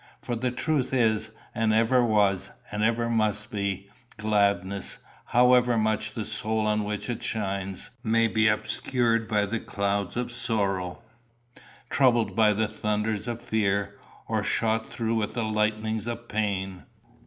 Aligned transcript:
For 0.19 0.35
the 0.35 0.49
truth 0.49 0.95
is, 0.95 1.29
and 1.53 1.71
ever 1.75 2.03
was, 2.03 2.49
and 2.71 2.81
ever 2.81 3.07
must 3.07 3.51
be, 3.51 3.87
gladness, 4.17 4.97
however 5.25 5.77
much 5.77 6.13
the 6.13 6.25
souls 6.25 6.67
on 6.69 6.83
which 6.83 7.07
it 7.07 7.21
shines 7.21 7.91
may 8.03 8.27
be 8.27 8.47
obscured 8.47 9.27
by 9.27 9.45
the 9.45 9.59
clouds 9.59 10.17
of 10.17 10.31
sorrow, 10.31 11.03
troubled 11.91 12.35
by 12.35 12.51
the 12.53 12.67
thunders 12.67 13.27
of 13.27 13.43
fear, 13.43 13.99
or 14.27 14.43
shot 14.43 14.91
through 14.91 15.13
with 15.13 15.35
the 15.35 15.45
lightnings 15.45 16.07
of 16.07 16.27
pain. 16.27 16.87